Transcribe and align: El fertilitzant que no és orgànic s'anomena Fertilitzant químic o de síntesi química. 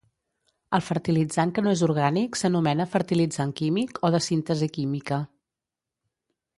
El 0.77 0.83
fertilitzant 0.85 1.51
que 1.57 1.63
no 1.67 1.73
és 1.77 1.83
orgànic 1.89 2.41
s'anomena 2.41 2.89
Fertilitzant 2.97 3.55
químic 3.63 4.03
o 4.09 4.15
de 4.17 4.25
síntesi 4.31 4.73
química. 4.81 5.25